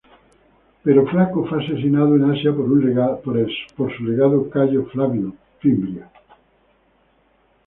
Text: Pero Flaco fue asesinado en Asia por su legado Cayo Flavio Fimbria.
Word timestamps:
Pero 0.83 1.05
Flaco 1.05 1.45
fue 1.45 1.63
asesinado 1.63 2.15
en 2.15 2.31
Asia 2.31 2.51
por 2.55 3.95
su 3.95 4.01
legado 4.03 4.49
Cayo 4.49 4.85
Flavio 4.87 5.35
Fimbria. 5.59 6.09